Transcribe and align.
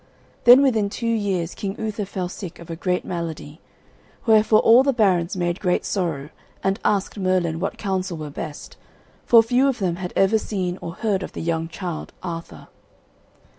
Then 0.45 0.63
within 0.63 0.89
two 0.89 1.05
years 1.05 1.53
King 1.53 1.75
Uther 1.79 2.05
fell 2.05 2.27
sick 2.27 2.57
of 2.57 2.71
a 2.71 2.75
great 2.75 3.05
malady. 3.05 3.59
Wherefore 4.25 4.59
all 4.61 4.81
the 4.81 4.93
barons 4.93 5.37
made 5.37 5.59
great 5.59 5.85
sorrow, 5.85 6.31
and 6.63 6.79
asked 6.83 7.19
Merlin 7.19 7.59
what 7.59 7.77
counsel 7.77 8.17
were 8.17 8.31
best, 8.31 8.77
for 9.27 9.43
few 9.43 9.67
of 9.67 9.77
them 9.77 9.97
had 9.97 10.11
ever 10.15 10.39
seen 10.39 10.79
or 10.81 10.95
heard 10.95 11.21
of 11.21 11.33
the 11.33 11.41
young 11.43 11.67
child, 11.67 12.13
Arthur. 12.23 12.67